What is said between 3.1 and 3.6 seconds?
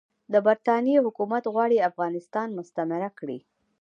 کړي.